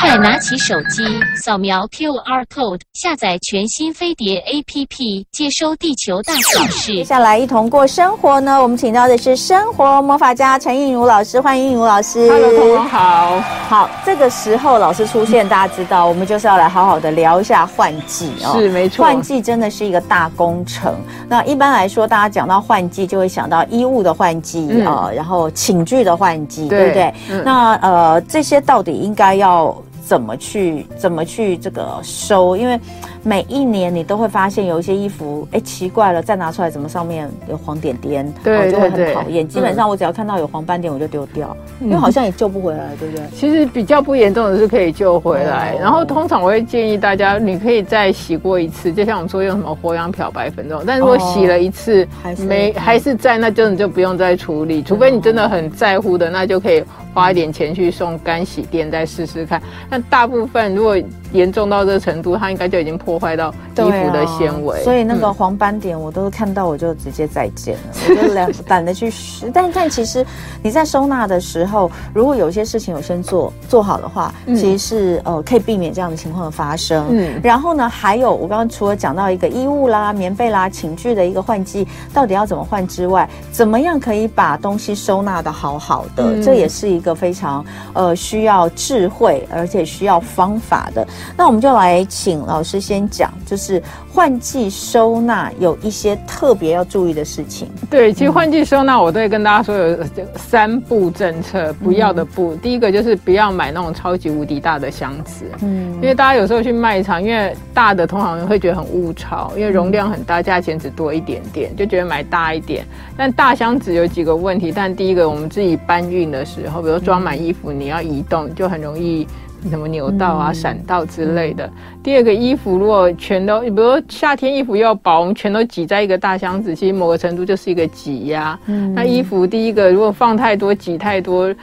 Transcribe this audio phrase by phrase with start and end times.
[0.00, 1.04] 快拿起手机，
[1.36, 6.94] 扫描 QR code，下载全新飞碟 APP，接收地球大小事。
[6.94, 12.30] 接下来一同过生活呢，我们请到的是生活魔法家陈映如老师，欢迎映如老师。
[12.30, 13.40] Hello，同学好。
[13.68, 18.58] 好，这个时候老师出现，大家知道，我们就是要来好好的聊一下换季哦。
[18.58, 19.04] 是，没错。
[19.04, 20.94] 换季真的是一个大工程。
[21.28, 27.14] 那一般来说，大家讲到换季，就会想到衣物的换季啊、嗯呃，然后寝具的换季，对，对不对？
[27.30, 29.57] 嗯、那呃，这些到底应该要
[30.06, 32.56] 怎么去怎么去这个收？
[32.56, 32.80] 因为
[33.22, 39.46] 每一年你都会发现有一些衣服，哎，奇怪了，再拿出来怎么上面有黄点点，对，就会很讨厌。
[39.46, 43.26] 基本上我只要看到有黄斑点，我就丢掉，因为好像也救不回来，对不对？
[43.36, 45.76] 其实比较不严重的是可以救回来。
[45.78, 50.82] 然后通常我会建议大家，你可以再洗过一次，就像我们说用什么活氧漂白粉这种。
[50.86, 56.82] 但如果洗了一次还是没还是在，那就你就不用再处理，除非你真的很在乎的，那就可以
[57.18, 59.60] 花一点钱去送干洗店再试试看。
[59.90, 60.96] 那大部分如果
[61.32, 69.50] 严重到这个程度，它应该就已经破坏到衣服的纤维，所以那个黄斑点我都看到，我就直接再见了，我就懒懒得去试。
[69.54, 70.24] 但但其实
[70.62, 77.06] 你在收纳的时候，如果有些事情有先做做好的话，其实是呃可以避免这样的情况的发生。
[77.10, 91.06] 嗯，然后呢，还有我刚刚除了讲到一个衣物啦、棉被啦、寝具的一个换季，到底要怎么换之外，怎么样可以把东西收纳的好好的，这也是一个非常呃需要智慧而且需要方法的。
[91.36, 97.68] 那我们就来请老师先讲，就是换季收纳有一些特别要注意的事情。
[97.90, 99.98] 对，其实换季收纳我都会跟大家说有
[100.36, 102.54] 三步政策，不要的不。
[102.54, 112.84] 嗯、第一个就是不要买那种超级无敌大的箱子，嗯，因为大家有时候去卖场，因为大的通常会觉得很物超，因为容量很大，价钱只多一点点，就觉得买大一点。
[113.16, 119.26] 但大箱子有几个问题，但第一个我们自己搬运的时候，比如装满衣服，你要移动，就很容易。
[119.70, 121.68] 什么扭到啊、闪到之类的。
[122.02, 128.58] 第二个衣服如果全都，比如说夏天衣服又薄，我们全都挤在一个大箱子，其实某个程度就是一个挤压。
[128.66, 131.54] 嗯，那衣服第一个如果放太多、挤太多，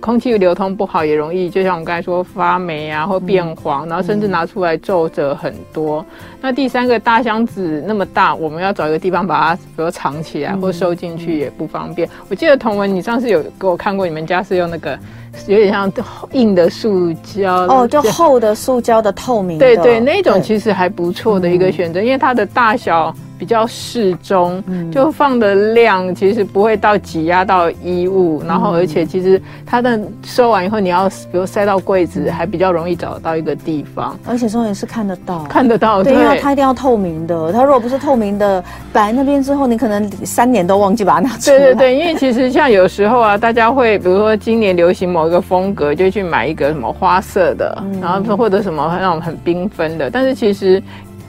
[0.00, 6.04] 空气流通不好，也容易就像我们刚才说发霉啊，或变黄，然后甚至拿出来皱褶很多。
[6.40, 12.06] 那第三个大箱子那么大，我们要找一个地方把它，比如藏起来或收进去也不方便。
[12.28, 14.98] 我记得彤文，你上次有给我看过，你们家是用那个。
[15.46, 15.92] 有点像
[16.32, 23.14] 硬的塑胶哦，就厚的塑胶的透明的，对对，那种其实还不错的一个选择，因为它的大小。
[23.38, 24.62] 比较适中，
[24.92, 34.16] 就放的量其实不会到挤压到衣物，然后而且其实它的收完以后，你要比如塞到柜子，还比较容易找到一个地方。
[34.26, 37.52] 而且重点是看得到，看得到，对，因为它一定要透明的。
[37.52, 38.62] 它如果不是透明的，
[38.92, 41.58] 摆在那边之后，你可能三年都忘记把它拿出来。
[41.58, 50.82] 对对对，因为其实像有时候啊， 大家会比如说今年流行某一个风格，就去买一个什么花色的，然后或者什么那种很缤纷的，但是其实。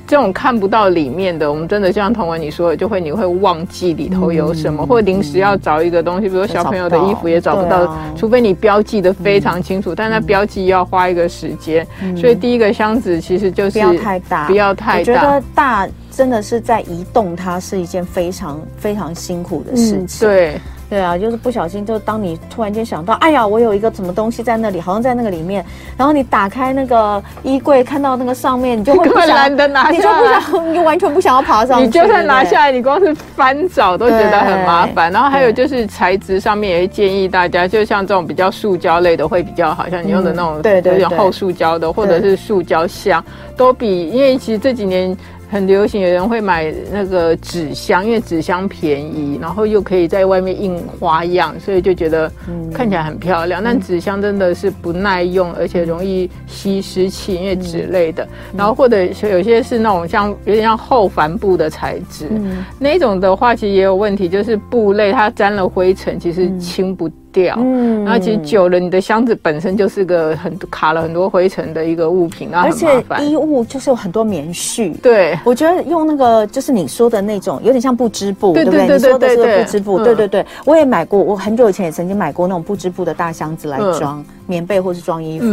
[0.08, 15.00] 这种看不到里面的，我们真的像彤文你说的，就会你会忘记里头有什么，嗯、或临时要找一个东西，比如小朋友的衣服也找不到，啊、除非你标记的非常清楚，嗯、但那标记要花一个时间，嗯、所以第一个箱子其实就是不要太大，不要太大。
[15.00, 20.28] 我觉得大真的是在移动，它是一件非常非常辛苦的事情。
[20.28, 20.62] 嗯、对。
[20.90, 25.66] 对啊，就是不小心，就当你突然间想到，哎呀，我有一个什么东西在那里，好像在那个里面，
[25.98, 30.26] 然后你打开那个衣柜，看到那个上面，你就会懒得拿下来，你就不
[30.58, 31.86] 想，你就完全不想要爬上去。
[31.88, 35.12] 你就算拿下来，你光是翻找都觉得很麻烦。
[35.12, 43.24] 然后还有就是材质上面也会建议大家，就像这种比较塑胶类的会比较好，像你用的那种对对有点厚塑胶的，或者是塑胶箱，
[43.58, 45.18] 都比因为其实这几年。
[45.50, 52.32] 很流行，有人会买那个纸箱，因为纸箱便宜，然后又可以在外面印花样，所以就觉得
[52.74, 53.62] 看起来很漂亮。
[53.62, 58.24] 嗯、但纸箱真的是不耐用，而且容易吸湿气，因为纸类的。
[58.24, 67.10] 嗯、然后或者有些是那种像有点像厚帆布的材质，嗯、那种的话其实也有问题，就是布类它沾了灰尘，其实清不。
[67.36, 73.20] 掉，嗯，然后其实久了，你的箱子本身就是个很卡了很多灰尘的一个物品，然后很麻烦。
[73.20, 78.84] 而且衣物就是有很多棉絮，对，我觉得用那个就是你说的那种，有点像不织布，对不对？
[78.88, 85.46] 你说的是不织布，对对对，我也买过，我很久以前也曾经买过那种不织布的大箱子来装棉被或是装衣服，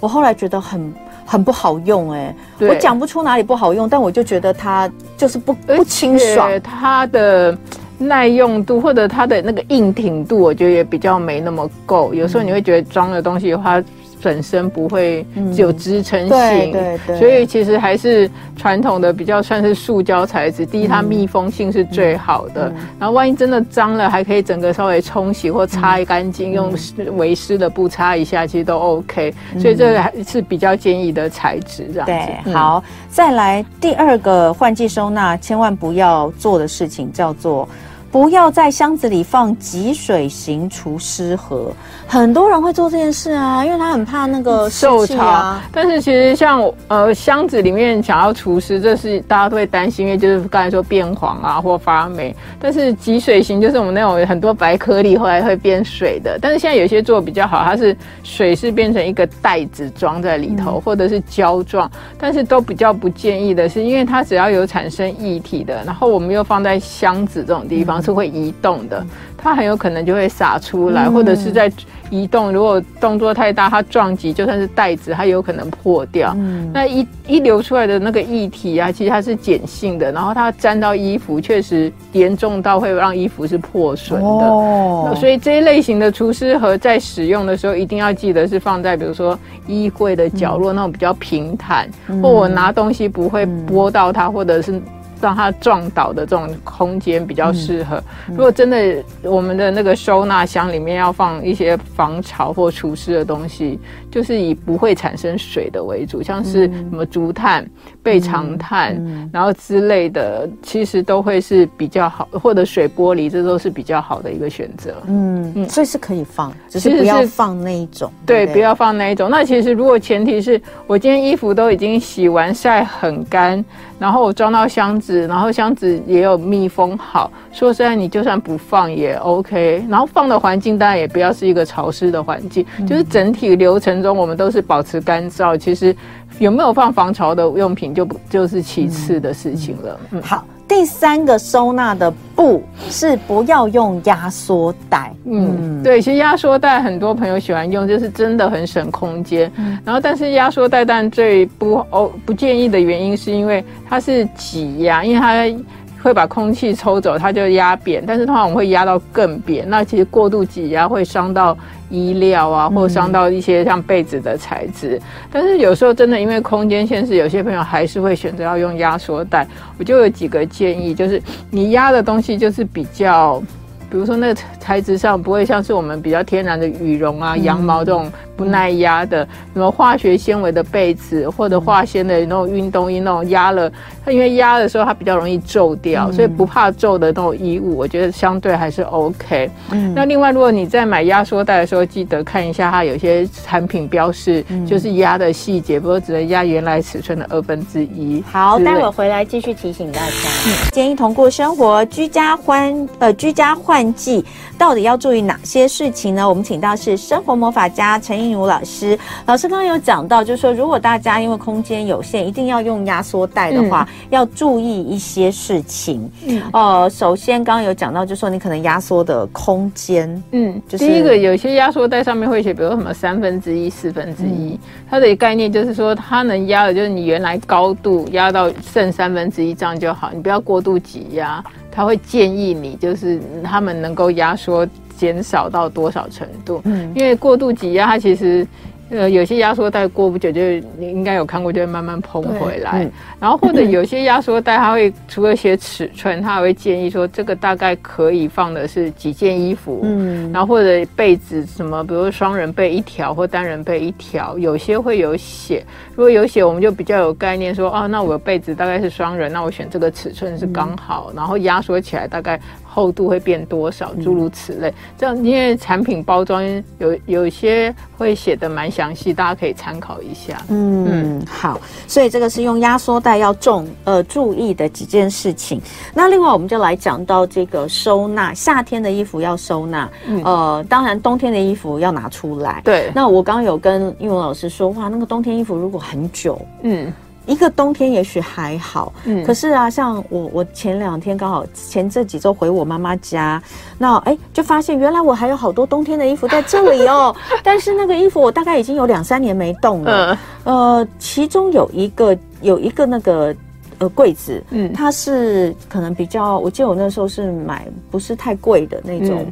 [0.00, 0.92] 我后来觉得很
[1.24, 7.56] 很不好用，哎，我讲不出哪里不好用，但我就觉得它就是不不清爽，它的。
[8.00, 12.14] 耐用度或者它的那个硬挺度，我觉得也比较没那么够。
[12.14, 13.80] 有时候你会觉得装的东西的话，
[14.22, 15.24] 本身不会
[15.54, 20.64] 只有支撑性，对对对，所以其实还是传统的比较算是塑胶材质。
[20.64, 26.72] 第一，它密封性是最好的，然后万一真的脏了，还可以整个稍微冲洗或擦干净，用
[27.16, 29.34] 微湿的布擦一下，其实都 OK。
[29.58, 32.12] 所以这个还是比较建议的材质，这样子。
[32.44, 37.68] 对，好，再来第二个换季收纳，千万不要做的事情叫做。
[38.10, 41.72] 不要在箱子里放集水型除湿盒，
[42.08, 45.56] 很多人会做这件事啊，因为他很怕那个受潮。
[45.70, 52.34] 但是其实像呃箱子里面想要除湿，这是大家都会担心，因为就是刚才说变黄啊或发霉。
[52.58, 56.36] 但是集水型就是我们那种很多白颗粒后来会变水的。
[56.42, 61.88] 但是现在有些做比较好，它是水是变成一个袋子装在里头，嗯、或者是胶状。
[62.18, 67.99] 但是都比较不建议的是，因为它只要有产生液体的，然后我们又放在箱子这种地方。
[68.00, 69.04] 是会移动的，
[69.36, 71.70] 它很有可能就会洒出来，或者是在
[72.10, 72.52] 移动。
[72.52, 76.36] 如果动作太大，它撞击，就算是袋子，它有可能破掉。
[76.72, 84.26] 那一一流出来的那个液体啊，其实它是碱性的，然后它沾到衣服，确实严重到会让衣服是破损的。
[84.26, 91.88] 哦，所以这一类型的除湿盒在使用的时候，一定要记得是放在比如说衣柜的角落那种比较平坦，
[92.22, 94.80] 或我拿东西不会拨到它，或者是。
[95.20, 98.02] 让它撞倒的这种空间比较适合。
[98.28, 103.78] 如果真的我们的那个收纳箱里面要放一些防潮或除湿的东西，
[104.10, 107.68] 就是以不会产生水的为主，像是什么竹炭、
[108.02, 109.00] 备长炭，
[109.32, 114.94] 然后之类的，其实都会是比较好，或者水玻璃，这都是比较好的一个选择。
[115.06, 118.10] 嗯嗯，所以是可以放，只是不要放那一种。
[118.24, 119.28] 对，不要放那一种。
[119.28, 123.64] 那其实如果前提是我今天衣服都已经洗完晒很干。
[124.00, 127.30] 然后我装到箱子，然后箱子也有密封好。
[127.52, 129.84] 说实在，你就算不放也 OK。
[129.90, 135.54] 然后放的环境当然也不要是一个潮湿的环境，嗯、就是整体流程中我们都是保持干燥。
[135.56, 135.94] 其实
[136.38, 140.00] 有没有放防潮的用品就不就是其次的事情了。
[140.12, 140.44] 嗯，好。
[140.70, 145.12] 第三个收纳的布是不要用压缩袋。
[145.24, 149.50] 嗯，对，其实压缩袋很多朋友喜欢用，就是真的很省空间。
[149.56, 155.64] 嗯，然后但是压缩袋但最不哦不建议的原因是因为它是挤压，因为它。
[156.02, 158.02] 会把空气抽走，它就压扁。
[158.06, 161.56] 但是通常我们会压到更扁，那其实过度挤压会伤到
[161.90, 164.96] 衣料啊，或伤到一些像被子的材质。
[164.96, 165.02] 嗯、
[165.32, 169.46] 但是有时候真的因为空间限制，有些朋友还是会选择要用压缩袋。
[169.78, 173.42] 我就有几个建议，就是你压的东西就是比较。
[173.90, 183.70] 比如说那个材质上不会像是我们比较天然的羽绒啊、羊毛这种不耐压的，什么化学纤维的被子或者化纤的那种运动衣，那种压了
[184.04, 189.50] 它，因为压的时候它比较容易皱掉，所以不怕皱的那种衣物，我觉得相对还是 OK。
[189.72, 198.22] 嗯，那另外如果你在买压缩袋的时候，记得看一下它有些产品标示，就是压的细节，比如只能压原来尺寸的二分之一。
[198.30, 200.30] 好，待会回来继续提醒大家。
[200.46, 203.79] 嗯，建议同过生活，居家欢呃居家换。
[203.80, 204.22] 换季
[204.58, 206.28] 到底要注意哪些事情呢？
[206.28, 208.98] 我们请到是生活魔法家陈映如老师。
[209.24, 216.10] 老师刚刚有讲到，就是说如果大家因为空间有限，一定要用压缩袋的话，嗯、要注意一些事情。
[216.26, 224.60] 嗯，呃，首先刚刚有讲到，就是说你可能压缩的空间，嗯，就是第一个有些压缩袋上面会写，比如说什么三分之一、四分之一，
[224.90, 231.42] 它的概念就是说它能压的就是你原来高度压到剩三分之一这样就好，你不要过度挤压。
[231.70, 236.60] 他会建议你，就是他们能够压缩减少到多少程度？
[236.64, 238.46] 嗯，因为过度挤压，它其实。
[238.90, 240.40] 呃，有些压缩袋过不久就
[240.76, 242.84] 你应该有看过，就会慢慢膨回来。
[242.84, 249.80] 嗯、然后或者有些压缩袋，它会除了写尺寸，它还会建议说这个大概可以放的是几件衣服。
[249.84, 255.64] 嗯，然后或者被子什么，比如双人被一条或单人被一条，有些会有写。
[255.94, 261.08] 如果有写，我们就比较有概念说，哦，那我的被子大概是双人，那我选这个尺寸是刚好。
[261.10, 262.40] 嗯、然后压缩起来大概。
[262.72, 263.92] 厚度会变多少？
[264.00, 266.40] 诸如此类，这样因为产品包装
[266.78, 270.40] 有有些会写的蛮详细，大家可以参考一下。
[270.48, 275.60] 嗯，嗯好，所以这个是用压缩袋要重呃注意的几件事情。
[275.92, 282.62] 那另外我们就来讲到这个收纳，夏天的衣服要收纳，嗯、呃，当然冬天的衣服要拿出来。
[282.64, 282.92] 对。
[282.94, 286.92] 那我刚刚有跟英文老师说，哇，那个冬天衣服如果很久，嗯。
[287.30, 293.40] 一个冬天也许还好，嗯，可是啊，像我我前两天刚好前这几周回我妈妈家，
[293.78, 303.32] 那哎就发现原来我还有好多冬天的衣服在这里哦， 但是那个衣服我大概已经有两三年没动了，呃，其中有一个有一个那个
[303.78, 309.24] 呃柜子，嗯，它是可能比较，我记得我那时候是买不是太贵的那种。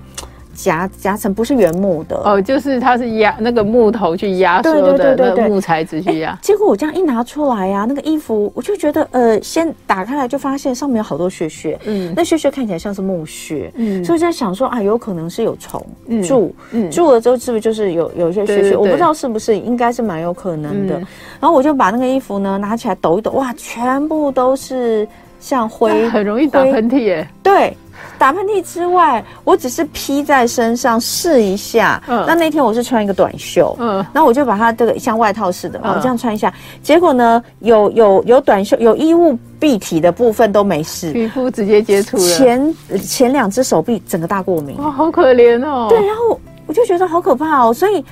[0.59, 6.37] 夹夹层，不是原木的哦，就是它是压那个木头去压缩的那个木材质去压。
[6.43, 15.81] 结果我这样一拿出来呀、啊，那个衣服我就觉得呃，先打开来就发现上面有好多屑屑，嗯，那屑屑看起来像是木屑，嗯，所以在想说啊，有可能是有虫
[16.25, 18.77] 蛀，嗯，蛀了之后是不是就是有有一些屑屑？
[18.77, 20.99] 我不知道是不是，应该是蛮有可能的。
[20.99, 21.07] 嗯、
[21.39, 25.07] 然后我就把那个衣服呢拿起来抖一抖，哇，全部都是
[25.39, 27.77] 像灰，很容易打喷嚏耶，对。
[28.19, 32.03] 打喷嚏之外，我只是披在身上试一下。
[32.09, 36.53] 嗯，那那天我是穿一个短袖，嗯，然后我就把它这个像外套似的，我这样穿一下。
[36.83, 42.23] 结果呢，有有有短袖，有衣物蔽体的部分都没事，皮肤直接接触了。
[42.23, 45.87] 前前两只手臂整个大过敏，哇，好可怜哦。
[45.89, 48.05] 对，然后我就觉得好可怕哦，所以。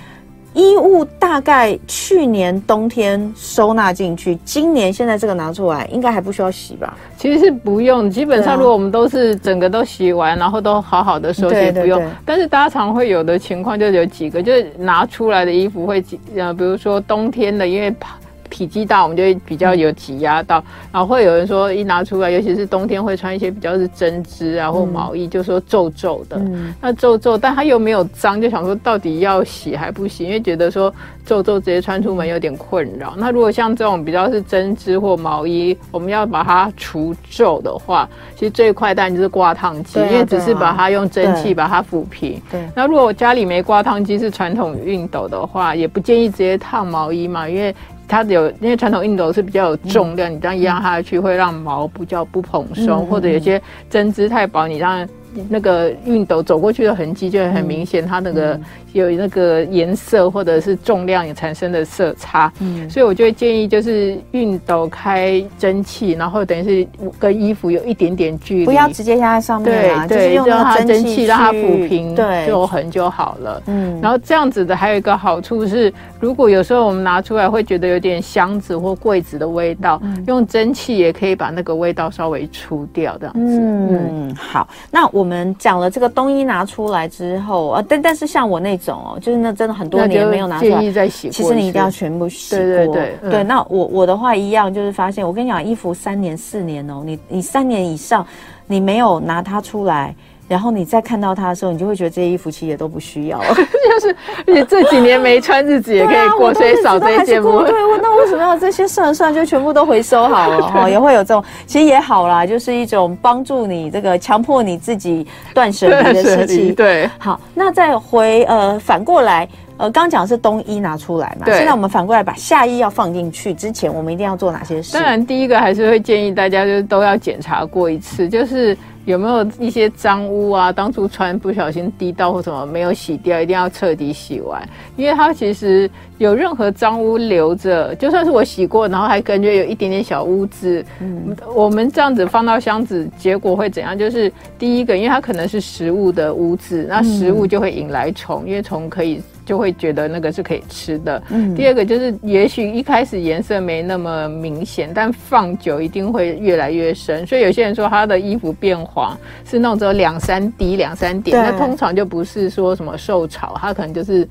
[0.56, 6.96] 衣物大概去年冬天收纳进去，今年现在这个拿出来，应该还不需要洗吧？
[7.18, 12.02] 其实是不用，基本上如果我们都是整个都洗完，然后都好好的收也不用。
[12.24, 16.02] 但是大家常会有的情况就有几个，就是拿出来的衣服会，
[16.34, 18.16] 呃，比如说冬天的，因为怕。
[18.56, 26.40] 体积大，我们就会比较有挤压到，然后会有人说一拿出来，尤其是冬天会穿一些比较是针织啊或毛衣，就说皱皱的。
[26.80, 30.24] 那皱皱，但它又没有脏，就想说到底要洗还不洗？
[30.24, 30.90] 因为觉得说
[31.26, 33.12] 皱皱直接穿出门有点困扰。
[33.18, 42.40] 那如果像这种比较是针织或毛衣，我们要把它除皱的话，其实最快当然就是挂烫机，因为只是把它用蒸汽把它抚平。
[42.50, 42.66] 对。
[42.74, 47.74] 那如果我家里没挂烫机，是传统熨斗的话，也不建议直接烫毛衣嘛，因为。
[48.08, 53.60] 它有，因为传统熨斗是比较有重量，你这样压下去会让毛比较不蓬松，或者有些
[53.90, 55.06] 针织太薄，你让。
[55.48, 58.58] 那个熨斗走过去的痕迹就会很明显，它那个
[58.92, 66.88] 有那个颜色或者是重量也产生的色差，嗯，所以我就会建议就是熨斗开蒸汽，然后等于是
[67.18, 73.62] 跟衣服有一点点距离，不要直接压在上面啊，对，就是用让它蒸汽让它抚平，对，皱痕就好了。
[73.66, 83.58] 嗯，然后这样子的还有一个好处是，如果有时候我们拿出来会觉得有点箱子或柜子的味道，用蒸汽也可以把那个味道稍微除掉，这样子。
[83.60, 85.25] 嗯，好，那我。
[85.26, 92.64] 我们讲了这个冬衣拿出来之后啊，但但是像我那种哦，就是那真的很多年没有拿出来，其实你一定要全部洗过。
[92.64, 93.42] 对对对，嗯、对。
[93.42, 98.24] 那我我的话一样，就是发现我跟你讲，衣服三年四年哦，你你三年以上，
[98.68, 100.14] 你没有拿它出来。
[100.48, 103.46] 然后你再看到它的时候，你就会觉得这些衣服其实也都不需要了。
[103.54, 107.66] 就是你这几年没穿，日子也可以过，所以少这些不会。
[107.66, 110.88] 对，那为什么要这些算了算了，就全部都回收好了 哈？
[110.88, 116.74] 也会有这种，其实也好啦，就是一种帮助你这个强迫你自己断舍离的事情。
[116.74, 119.48] 对，好，那再回呃反过来，
[119.78, 124.92] 呃刚讲是冬衣拿出来嘛，对现在我们反过来把夏衣要放进去之前，我们一定要做哪些事？
[124.94, 128.76] 当然，第一个还是会建议大家就是都要检查过一次，就是。
[129.06, 130.70] 有没有一些脏污啊？
[130.70, 134.62] 当初穿不小心滴到或什么没有洗掉，一定要彻底洗完，
[134.96, 143.96] 因为它其实有任何脏污留着，就算是我洗过，然后还感觉有一点点小污渍，嗯，我们这样子放到箱子，结果会怎样？
[143.96, 149.22] 就是第一个，因为它可能是食物的污渍，那食物就会引来虫，因为虫可以。
[149.46, 151.22] 就会觉得那个是可以吃的。
[151.30, 157.24] 嗯，第二个就是，也许一开始颜色没那么明显，但放久一定会越来越深。
[157.24, 159.16] 所以有些人说他的衣服变黄
[159.48, 164.28] 是那种只有两三滴、两三点，那通常就不是说什么受潮，它可能就是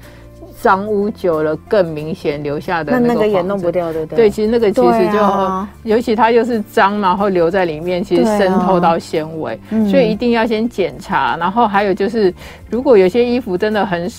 [0.61, 3.07] 脏污久了更明显留下的那个。
[3.07, 4.17] 那那个也弄不掉，对不对？
[4.17, 9.57] 对，其实那个其实就，啊、尤其它又是脏嘛，然后留在里面，其实渗透到纤维，
[9.89, 11.37] 所以一定要先检查。
[11.37, 12.33] 然后还有就是，
[12.69, 14.11] 如果有些衣服真的很。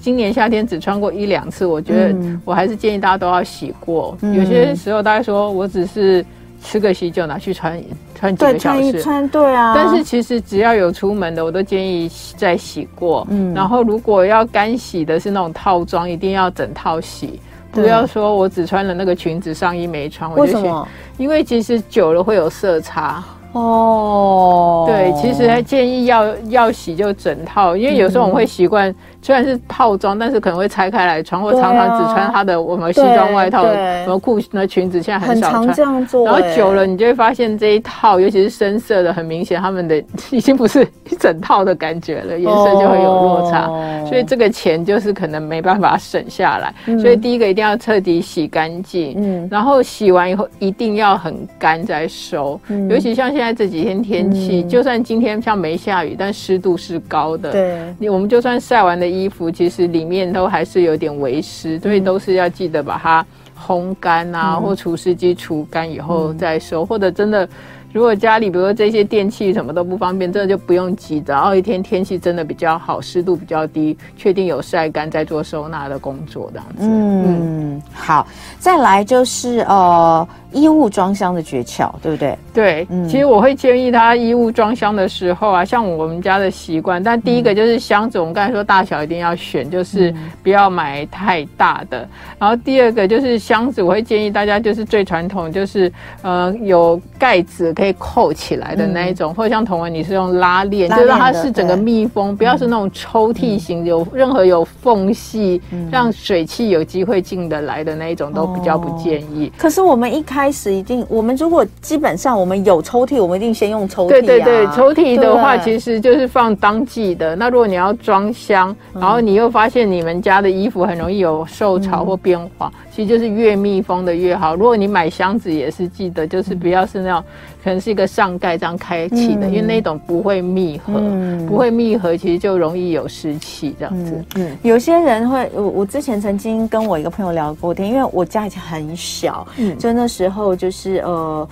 [0.00, 4.16] 今年夏天只穿过一两次，我觉得我还是建议大家都要洗过。
[4.22, 6.24] 嗯、有些时候大家说我只是
[6.62, 7.82] 吃个喜酒拿去穿
[8.14, 9.74] 穿几个小时，穿一穿，对啊。
[9.74, 13.26] 但是其实只要有出门的，我都建议再洗过。
[13.30, 17.40] 嗯，然后如果要干洗的是那种套装，一定要整套洗，
[17.70, 20.54] 不要说我只穿了那个裙子上衣没穿，我就洗。
[20.54, 20.88] 为什么？
[21.18, 23.22] 因为其实久了会有色差。
[23.52, 28.94] 哦，对，其实还建议要要洗就整套，因为有时候我们会习惯。
[29.22, 35.72] 虽然是套装，但是可能会拆开来穿，或常常只穿它的我们西装外套、什么裤、那裙子，现在很少穿。
[35.74, 43.66] 这样做，然后久了，你就会发现这一套，尤其是深色的，很明显他们的 已经不是一整套的感觉了，颜色就会有落差。
[44.06, 46.74] 所以这个钱就是可能没办法省下来。
[46.98, 52.58] 所以第一个一定要彻底洗干净，嗯，然后洗完以后一定要很干再收。
[52.88, 57.52] 尤其像现在这几天天气，就算今天像没下雨，但湿度是高的。
[57.52, 59.09] 对，你我们就算晒完的。
[59.10, 63.26] 衣服其实里面都还是有点微湿，所以都是要记得把它
[63.58, 67.48] 烘干啊，嗯、或除湿机除干以后再收，嗯、或者真的
[67.92, 71.34] 如果家里比如说这些电器什么都不方便，真的就不用急着。
[71.34, 76.76] 然后一天天气真的比较好，湿度比较低，确定有晒干再做收纳的工作这样子。
[76.80, 78.26] 嗯，嗯好，
[78.58, 80.26] 再来就是呃。
[80.52, 82.38] 衣物装箱的诀窍，对不对？
[82.52, 92.08] 对，嗯，其实我会建议他衣物装箱的时候啊，像我们家的习惯，但第一个就是箱子，我们刚才说大小一定要选，就是不要买太大的。
[92.38, 95.92] 然后第二个就是箱子，我会建议大家就是最传统，就是
[96.22, 109.52] 呃有盖子可以扣起来的那一种，或者像彤文你是用拉链，就是它是整个密封，不要是那种抽屉型，有任何有缝隙，让水汽有机会进得来的那一种都比较不建议。
[109.58, 114.08] 可是我们一开开始一定，我们如果基本上我们有抽屉，我们一定先用抽屉、啊。
[114.08, 117.36] 对对对，抽屉的话其实就是放当季的。
[117.36, 124.54] 那如果你要装箱，然后你又发现你们家的衣服很容易有受潮或变化，嗯、其实就是越密封的越好。
[124.54, 127.24] 如果你买箱子也是记得，就是不要是那种
[127.62, 134.12] 可能是一个上盖这样开启的，嗯、因为那种不会密合，嗯、不会密合，其实就容易有湿气这样子。
[134.34, 140.50] 嗯，嗯有些人会，我我之前曾经跟我一个朋友聊过天，因为我家以前很小，嗯，就那时候。
[140.60, 141.48] 就是呃，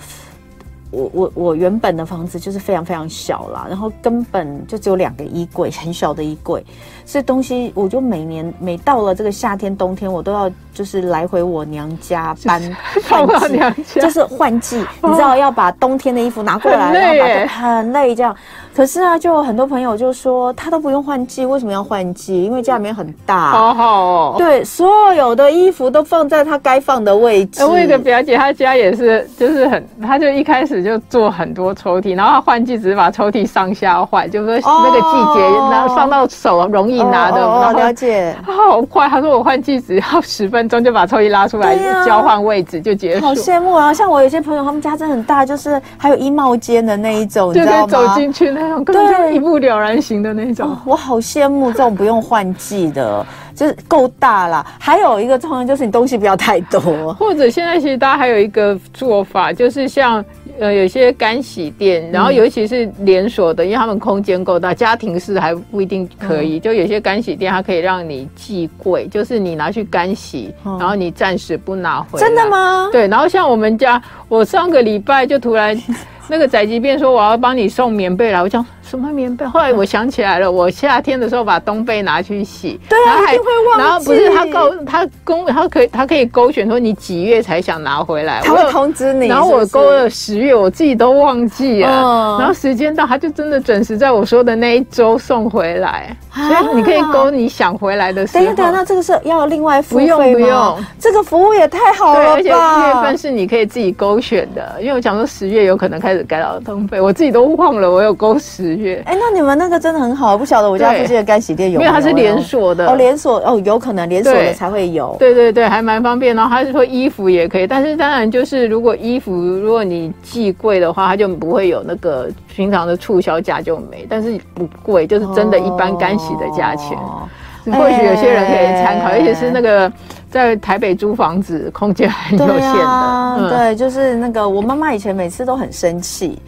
[0.91, 6.63] 我我我原本的房子就是非常非常小啦，然后根本就只有两个衣柜，很小的衣柜，
[7.05, 12.61] 所以东西我就每年每到了这个夏天冬天，我都要就是来回我娘家搬
[13.09, 13.51] 换
[13.83, 18.33] 季，就是换季，你知道要把冬天的衣服拿过来，然后把它很累这样。
[18.73, 22.41] 可是啊，就很多朋友就说他都不用换季，为什么要换季？
[22.45, 24.35] 因为家里面很大，好好哦。
[24.37, 27.65] 对，所有的衣服都放在他该放的位置。
[27.65, 37.41] 我有个表姐，她家也是，就是很，她就一开始就做很多抽屉，然后她换季只是把抽屉上下换，就是说那个季节，然后放到手容易拿的。
[37.45, 38.33] 哦，了解。
[38.45, 43.25] 她好快，她说我换季只要十分钟就把抽屉拉出来交换位置就结束。
[43.25, 43.93] 好羡慕啊！
[43.93, 47.87] 像我有些朋友，他们家真的很大，就是还有衣帽间的那一种，你知道吗？
[47.87, 48.85] 走进去那种。
[48.85, 54.65] 对，一目了然型的那种，哦，我好羡慕这种不用换季的，就是够大啦。
[54.77, 60.23] 还有一个重要就是你东西不要太多，或者现在其实大家还有一个做法，就是像
[60.59, 66.59] 呃有些干洗店，然后尤其是连锁的，因为他们空间够大，家庭式还不一定可以。
[66.59, 72.27] 就有些干洗店它可以让你寄柜，就是你拿去干洗，然后你暂时不拿回来。
[72.27, 72.89] 真的吗？
[72.91, 75.75] 对，然后像我们家，我上个礼拜就突然
[76.29, 78.65] 那个宅急便说我要帮你送棉被来，我讲。
[78.89, 79.45] 什么棉被？
[79.45, 83.83] 后来我想起来了，我夏天的时候把冬被拿去洗，对啊，还会忘记。
[83.83, 89.27] 然后不是他勾他勾他可以他可以勾选说你几月才想拿回来，他会通知你。
[89.27, 92.37] 然后我勾了十月，我自己都忘记了。
[92.39, 96.17] 然后时间到，他就真的准时在我说的那一周送回来。
[96.33, 98.43] 所以你可以勾你想回来的时候。
[98.43, 100.15] 等一等，那这个是要另外付费吗？
[100.17, 102.33] 不用不用，这个服务也太好了吧！
[102.33, 108.78] 而且月份是你可以自己勾选的，因为我想说十月有可能开始改到冬被，我自己都忘了我有勾十。
[109.05, 111.91] 哎，那你们那个真的很好，不晓得我家附近的干洗店有没有？
[111.91, 115.15] 因为它是连锁的哦，连锁哦，有可能连锁的才会有。
[115.19, 116.35] 对对对，还蛮方便。
[116.35, 126.97] 然后他是说衣服也可以，但是当然就是如果衣服如果你寄贵的话，它就不会有那个平常的促销价就没，但是不贵，就是真的一般干洗的价钱。
[126.97, 127.27] 哦、
[127.65, 129.91] 或许有些人可以参考，尤其是那个
[130.29, 132.79] 在台北租房子，空间很有限的。
[132.81, 136.39] 啊嗯、对，就是那个我妈妈以前每次都很生气。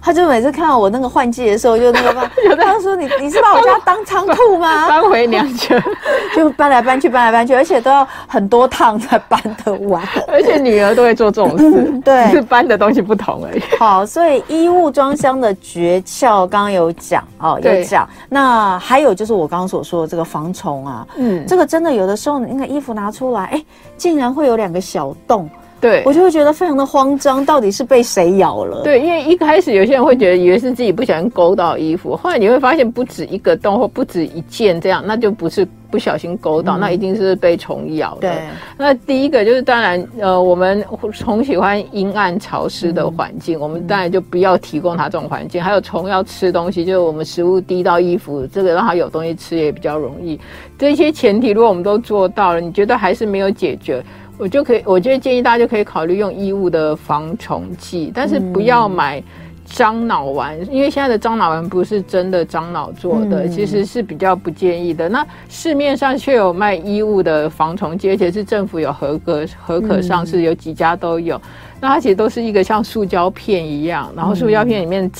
[0.00, 4.88] 他就每次看到我那个换季的时候，就那个吧， 他说，你你是把我家当仓库吗？
[4.88, 5.82] 搬回娘家，
[6.36, 10.02] 就搬来搬去，搬来搬去，而且都要很多趟才搬得完。
[10.28, 13.62] 而且女儿都会做这种事，对，只是搬的东西不同而已。
[13.78, 18.08] 好，所以衣物装箱的诀窍刚刚有讲哦，有讲。
[18.28, 23.64] 那还有就是我刚刚所说的这个防虫啊，嗯，这个真的有的时候那个衣服拿出来，哎，
[23.96, 25.48] 竟然会有两个小洞。
[25.80, 28.82] 对，我就会觉得非常的慌张，到底是被谁咬了？
[28.82, 38.22] 对，因为一开始有些人会觉得以为是自己不小心勾到衣服，后来你会发现不止一个洞或不止一件这样，那就不是不小心勾到，嗯、那一定是被虫咬的。
[38.22, 38.42] 对，
[38.76, 45.62] 那第一个就是当然，呃，我们虫喜欢阴暗潮湿的环境，嗯、我们当然就不要提供它这种环境。
[45.62, 50.40] 还有虫要吃东西，就是我们食物滴到衣服，这个让它有东西吃也比较容易。
[50.76, 54.02] 这些前提如果我们都做到了，你觉得还是没有解决？
[54.38, 59.22] 我就可以，我就建议大家就可以考虑用衣物的防虫剂，但是不要买
[59.66, 65.08] 樟脑丸，嗯、因为现在的樟脑丸不是真的樟脑做的，嗯、其实是比较不建议的。
[65.08, 71.38] 那市面上却有卖衣物的防虫剂，而且是政府有合格、合可上市，有几家都有。
[71.80, 75.10] 那它其实都是一个像塑胶片一样，然后塑胶片里面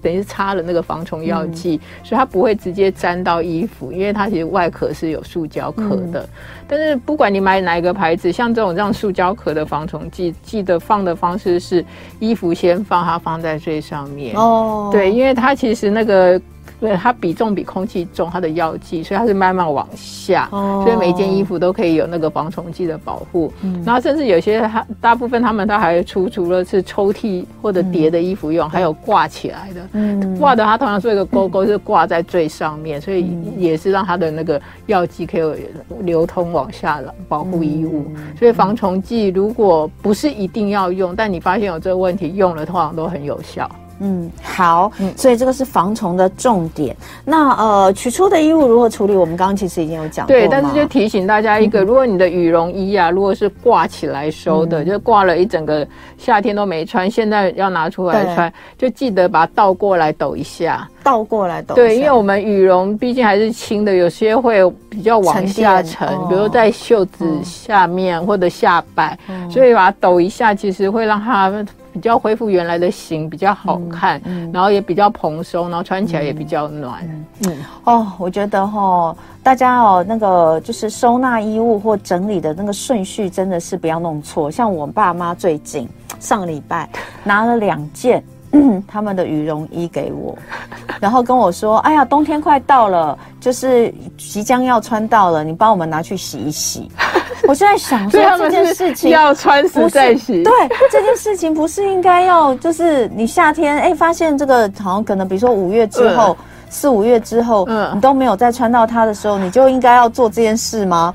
[0.00, 6.22] 等于是插了那个防虫药剂，嗯、所以它不会直接沾到衣服，因为它其实外壳是有塑胶壳的。
[6.22, 6.28] 嗯、
[6.68, 11.84] 但是不管你买哪一个牌子，像这种这样塑胶壳的防虫剂，记得放的方式是
[12.20, 14.36] 衣服先放，它放在最上面。
[14.36, 16.40] 哦，对，因为它其实那个。
[16.80, 23.52] 对，它比重比空气重，它的药剂，所以它是慢慢往下，哦、所以每一件衣服都可以有那个防虫剂的保护。
[23.62, 29.88] 嗯，然后甚至有些它大部分他们它还出除了是抽屉或者叠的衣服用，嗯、还有挂起来的。
[29.92, 35.66] 嗯，挂的它通常做一个勾勾，是挂在最上面，嗯、所以也是让它的那个药剂可以
[36.00, 38.06] 流通往下了，保护衣物。
[38.16, 43.70] 嗯、所以防虫剂如果不是一定要用，但你发现有这个问题，用了通常都很有效。
[44.06, 46.94] 嗯，好，嗯，所以这个是防虫的重点。
[47.24, 49.16] 那呃，取出的衣物如何处理？
[49.16, 50.28] 我们刚刚其实已经有讲过。
[50.28, 55.86] 对，但是就提醒大家一个，嗯、如果你的羽绒衣啊，如果是挂起来收的，嗯、就挂了一整个
[56.18, 60.86] 夏天都没穿，现在要拿出来穿，就记得把它倒过来抖一下。
[61.02, 61.74] 倒过来抖。
[61.74, 71.64] 对，因为我们羽绒毕竟还是轻的，有些会比较往下沉，沉比如在袖子下面或者下摆，嗯、所以把它抖一下，其实会让它。
[71.94, 77.08] 比较恢复原来的型，比较好看，嗯嗯、然后也比较蓬松，然后穿起来也比较暖。
[77.08, 84.50] 嗯，嗯哦，我觉得哈、哦，大家哦，那个就是收纳衣物或整理的那个顺序，真的是不要弄错。
[84.50, 86.88] 像我爸妈最近上个礼拜
[87.22, 88.22] 拿了两件。
[88.86, 90.38] 他们的羽绒衣给我，
[91.00, 96.88] 然后跟我说：“哎呀，冬天快到了，就是即将要穿到了，你帮我们拿去洗一洗。”
[97.48, 100.52] 我现在想说这件事情要穿时再洗，对
[100.90, 106.36] 这件事情不是应该要就是你夏天哎发现这个好像可能比如说五月之后
[106.70, 111.14] 四五月之后，嗯，你都没有再穿到它的时候，你就应该要做这件事吗？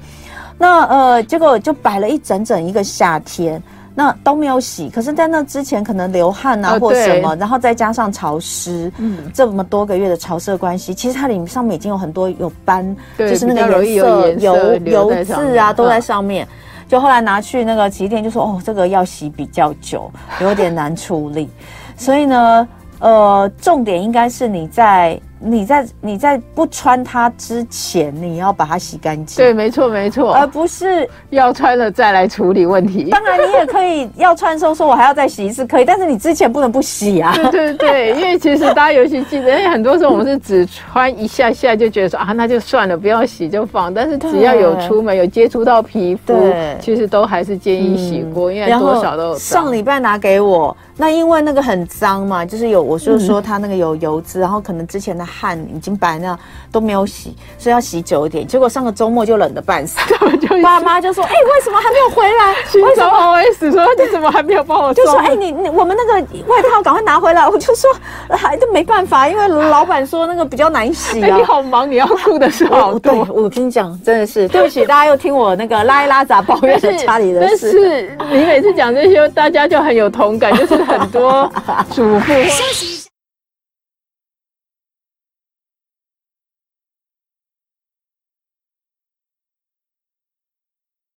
[0.58, 3.62] 那呃，结果就摆了一整整一个夏天。
[4.00, 16.48] 那都没有洗，可是，在那之前可能流汗啊或什么，然后再加上潮湿，嗯，这么多个月的潮湿关系，其实它里面上面已经有很多有斑，就是那个颜色油油渍啊都在上面。
[16.88, 20.10] 就后来拿去那个洗衣店，就说哦，这个要洗比较久，
[20.40, 21.50] 有点难处理。
[21.98, 22.68] 所以呢，
[23.00, 25.20] 呃，重点应该是你在。
[25.40, 29.38] 你在你在不穿它之前，你要把它洗干净。
[29.38, 33.10] 对，没错，没错，而不是要穿了再来处理问题。
[33.10, 35.86] 当然，你也可以要穿的时候说，我还要再洗一次，可以。
[35.86, 37.34] 但是你之前不能不洗啊。
[37.52, 43.94] 对对对，因为其实大家尤其记得，因为很多时候我们是只穿一下下就觉得说啊，那就算了，不要洗就放。
[43.94, 49.38] 但是只要有出门有接触到皮肤，对其实都还是建议洗过，嗯、因为多少都有。
[49.38, 50.76] 上礼拜拿给我。
[51.02, 56.38] 那因为那个很脏嘛，就是有，我就说它那个有油脂，嗯、然后可能之前的汗已经白那
[56.72, 58.46] 都没有洗，所以要洗久一点。
[58.48, 60.00] 结果上个周末就冷得半死，
[60.64, 62.56] 爸妈就说：“哎、欸，为什么还没有回来？
[62.84, 67.90] 为什么 OS 说你怎么还没有帮我？”就说：“哎、欸，你你我们那个外套赶快拿回来。”我就说
[68.36, 71.28] ：“还都没办法，因为老板说那个比较难洗啊。
[71.28, 73.26] 欸 ”你好忙，你要顾的是好多。
[73.32, 78.18] 我跟你讲，真的是对不起，大家又听我那个拉一拉杂抱怨的 家里的事。
[78.18, 80.80] 但是你每次讲这些，大家就很有同感，就是。
[80.90, 81.48] 很多
[81.92, 83.09] 主妇。